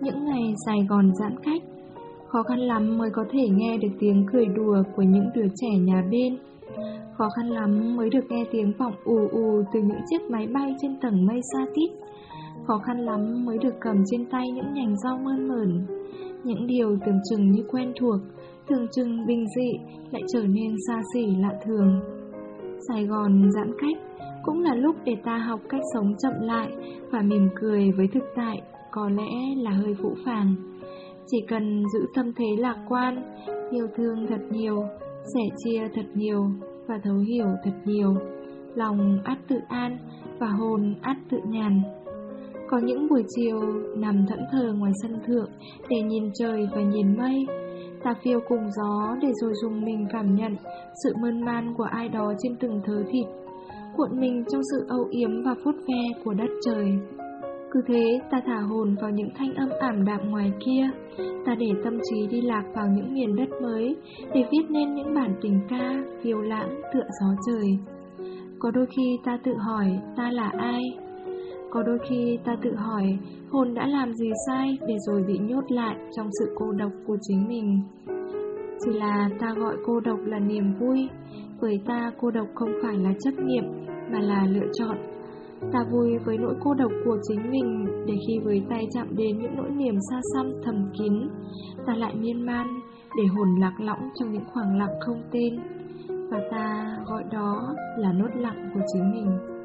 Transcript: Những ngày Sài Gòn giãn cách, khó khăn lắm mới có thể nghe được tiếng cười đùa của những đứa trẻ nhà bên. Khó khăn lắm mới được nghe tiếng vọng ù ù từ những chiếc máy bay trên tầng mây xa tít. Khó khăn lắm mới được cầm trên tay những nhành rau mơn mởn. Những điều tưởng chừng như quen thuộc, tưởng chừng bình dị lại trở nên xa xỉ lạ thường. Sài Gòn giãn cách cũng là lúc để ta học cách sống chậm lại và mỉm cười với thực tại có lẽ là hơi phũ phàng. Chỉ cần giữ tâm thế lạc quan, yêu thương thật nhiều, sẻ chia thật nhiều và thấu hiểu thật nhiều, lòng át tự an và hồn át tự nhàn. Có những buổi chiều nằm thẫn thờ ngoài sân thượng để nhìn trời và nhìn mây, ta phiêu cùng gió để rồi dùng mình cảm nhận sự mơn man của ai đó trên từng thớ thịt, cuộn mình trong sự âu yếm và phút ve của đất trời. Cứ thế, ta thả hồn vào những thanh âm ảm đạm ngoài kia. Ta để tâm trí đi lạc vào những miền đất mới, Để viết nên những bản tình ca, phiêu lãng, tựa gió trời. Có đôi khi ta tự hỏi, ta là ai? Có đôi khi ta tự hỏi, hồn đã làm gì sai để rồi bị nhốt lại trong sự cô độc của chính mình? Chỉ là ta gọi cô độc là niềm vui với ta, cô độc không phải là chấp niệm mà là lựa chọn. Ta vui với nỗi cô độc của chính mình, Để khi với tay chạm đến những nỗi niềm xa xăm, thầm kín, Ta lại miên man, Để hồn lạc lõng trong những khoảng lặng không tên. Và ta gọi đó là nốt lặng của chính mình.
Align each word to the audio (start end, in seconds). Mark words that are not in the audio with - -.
Những 0.00 0.24
ngày 0.24 0.54
Sài 0.66 0.78
Gòn 0.88 1.10
giãn 1.20 1.36
cách, 1.42 1.62
khó 2.28 2.42
khăn 2.42 2.58
lắm 2.58 2.98
mới 2.98 3.10
có 3.10 3.24
thể 3.30 3.48
nghe 3.48 3.76
được 3.76 3.88
tiếng 3.98 4.26
cười 4.32 4.46
đùa 4.46 4.82
của 4.96 5.02
những 5.02 5.30
đứa 5.34 5.46
trẻ 5.56 5.78
nhà 5.78 6.04
bên. 6.10 6.38
Khó 7.18 7.28
khăn 7.36 7.48
lắm 7.48 7.96
mới 7.96 8.10
được 8.10 8.24
nghe 8.28 8.44
tiếng 8.50 8.72
vọng 8.78 8.94
ù 9.04 9.16
ù 9.32 9.62
từ 9.72 9.80
những 9.80 10.00
chiếc 10.10 10.30
máy 10.30 10.46
bay 10.46 10.74
trên 10.82 11.00
tầng 11.00 11.26
mây 11.26 11.40
xa 11.52 11.66
tít. 11.74 11.90
Khó 12.66 12.78
khăn 12.78 12.98
lắm 12.98 13.44
mới 13.44 13.58
được 13.58 13.74
cầm 13.80 13.96
trên 14.10 14.24
tay 14.30 14.50
những 14.54 14.72
nhành 14.72 14.96
rau 14.98 15.18
mơn 15.18 15.48
mởn. 15.48 15.86
Những 16.44 16.66
điều 16.66 16.96
tưởng 17.06 17.18
chừng 17.30 17.50
như 17.50 17.62
quen 17.70 17.92
thuộc, 18.00 18.20
tưởng 18.66 18.86
chừng 18.92 19.26
bình 19.26 19.44
dị 19.56 19.72
lại 20.10 20.22
trở 20.32 20.42
nên 20.42 20.76
xa 20.86 21.02
xỉ 21.14 21.26
lạ 21.26 21.52
thường. 21.64 22.00
Sài 22.88 23.04
Gòn 23.06 23.50
giãn 23.52 23.72
cách 23.78 23.96
cũng 24.48 24.62
là 24.62 24.74
lúc 24.74 24.96
để 25.04 25.16
ta 25.24 25.38
học 25.38 25.60
cách 25.68 25.80
sống 25.94 26.14
chậm 26.18 26.32
lại 26.40 26.68
và 27.12 27.22
mỉm 27.22 27.48
cười 27.60 27.90
với 27.96 28.08
thực 28.14 28.24
tại 28.36 28.62
có 28.90 29.08
lẽ 29.08 29.54
là 29.56 29.70
hơi 29.70 29.94
phũ 30.02 30.14
phàng. 30.24 30.54
Chỉ 31.26 31.38
cần 31.48 31.82
giữ 31.92 32.06
tâm 32.14 32.32
thế 32.36 32.46
lạc 32.58 32.76
quan, 32.88 33.22
yêu 33.70 33.86
thương 33.96 34.26
thật 34.28 34.40
nhiều, 34.50 34.82
sẻ 35.34 35.40
chia 35.64 35.88
thật 35.94 36.06
nhiều 36.14 36.44
và 36.86 36.98
thấu 37.04 37.16
hiểu 37.18 37.46
thật 37.64 37.72
nhiều, 37.84 38.14
lòng 38.74 39.18
át 39.24 39.38
tự 39.48 39.56
an 39.68 39.98
và 40.38 40.46
hồn 40.46 40.94
át 41.02 41.16
tự 41.30 41.38
nhàn. 41.48 41.82
Có 42.68 42.78
những 42.78 43.08
buổi 43.10 43.24
chiều 43.36 43.60
nằm 43.96 44.26
thẫn 44.28 44.40
thờ 44.52 44.72
ngoài 44.78 44.92
sân 45.02 45.20
thượng 45.26 45.50
để 45.88 46.02
nhìn 46.02 46.30
trời 46.34 46.68
và 46.74 46.82
nhìn 46.82 47.16
mây, 47.16 47.46
ta 48.02 48.14
phiêu 48.24 48.40
cùng 48.48 48.70
gió 48.76 49.16
để 49.22 49.28
rồi 49.42 49.52
dùng 49.62 49.84
mình 49.84 50.06
cảm 50.12 50.34
nhận 50.34 50.56
sự 51.04 51.14
mơn 51.22 51.40
man 51.40 51.74
của 51.76 51.86
ai 51.90 52.08
đó 52.08 52.32
trên 52.42 52.56
từng 52.60 52.80
thớ 52.84 53.02
thịt, 53.12 53.26
cuộn 53.96 54.20
mình 54.20 54.44
trong 54.52 54.62
sự 54.72 54.86
âu 54.88 55.06
yếm 55.10 55.42
và 55.42 55.54
phút 55.64 55.74
ve 55.88 56.20
của 56.24 56.34
đất 56.34 56.50
trời. 56.64 56.86
Cứ 57.70 57.80
thế, 57.86 58.20
ta 58.30 58.40
thả 58.46 58.60
hồn 58.60 58.96
vào 59.00 59.10
những 59.10 59.28
thanh 59.34 59.54
âm 59.54 59.68
ảm 59.80 60.04
đạm 60.04 60.30
ngoài 60.30 60.52
kia. 60.66 60.90
Ta 61.46 61.54
để 61.54 61.66
tâm 61.84 61.98
trí 62.10 62.26
đi 62.26 62.40
lạc 62.40 62.62
vào 62.74 62.86
những 62.86 63.14
miền 63.14 63.36
đất 63.36 63.48
mới, 63.62 63.96
Để 64.34 64.44
viết 64.52 64.70
nên 64.70 64.94
những 64.94 65.14
bản 65.14 65.34
tình 65.42 65.60
ca, 65.68 66.02
phiêu 66.22 66.40
lãng, 66.40 66.80
tựa 66.94 67.06
gió 67.20 67.26
trời. 67.46 67.78
Có 68.58 68.70
đôi 68.70 68.86
khi 68.96 69.18
ta 69.24 69.38
tự 69.44 69.54
hỏi, 69.54 69.86
ta 70.16 70.30
là 70.30 70.50
ai? 70.58 70.82
Có 71.70 71.82
đôi 71.82 71.98
khi 72.08 72.38
ta 72.44 72.56
tự 72.62 72.74
hỏi, 72.74 73.18
hồn 73.50 73.74
đã 73.74 73.86
làm 73.86 74.14
gì 74.14 74.30
sai 74.46 74.78
để 74.88 74.96
rồi 75.06 75.22
bị 75.26 75.38
nhốt 75.38 75.64
lại 75.68 75.96
trong 76.16 76.28
sự 76.40 76.52
cô 76.58 76.72
độc 76.72 76.92
của 77.06 77.16
chính 77.20 77.48
mình? 77.48 77.80
Chỉ 78.84 78.92
là 78.98 79.30
ta 79.40 79.54
gọi 79.56 79.76
cô 79.86 80.00
độc 80.00 80.18
là 80.24 80.38
niềm 80.38 80.74
vui 80.80 81.08
với 81.60 81.80
ta, 81.86 82.12
cô 82.20 82.30
độc 82.30 82.46
không 82.54 82.72
phải 82.82 82.96
là 82.96 83.10
chấp 83.24 83.34
niệm 83.38 83.64
mà 84.12 84.20
là 84.20 84.46
lựa 84.48 84.66
chọn. 84.72 84.96
Ta 85.72 85.78
vui 85.92 86.18
với 86.24 86.38
nỗi 86.38 86.54
cô 86.60 86.74
độc 86.74 86.92
của 87.04 87.18
chính 87.28 87.50
mình, 87.50 87.86
Để 88.06 88.14
khi 88.28 88.38
với 88.44 88.62
tay 88.70 88.86
chạm 88.94 89.16
đến 89.16 89.38
những 89.38 89.56
nỗi 89.56 89.70
niềm 89.70 89.94
xa 90.10 90.20
xăm, 90.34 90.52
thầm 90.64 90.90
kín, 90.98 91.12
Ta 91.86 91.94
lại 91.94 92.14
miên 92.14 92.46
man, 92.46 92.66
Để 93.16 93.24
hồn 93.26 93.48
lạc 93.60 93.74
lõng 93.80 94.08
trong 94.14 94.32
những 94.32 94.44
khoảng 94.52 94.78
lặng 94.78 95.00
không 95.00 95.22
tên. 95.32 95.58
Và 96.30 96.38
ta 96.50 96.96
gọi 97.06 97.24
đó 97.32 97.74
là 97.98 98.12
nốt 98.12 98.30
lặng 98.34 98.70
của 98.74 98.80
chính 98.92 99.10
mình. 99.12 99.57